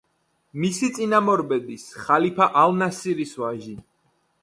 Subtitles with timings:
[0.63, 3.81] მისი წინამორბედის, ხალიფა ალ-ნასირის ვაჟი.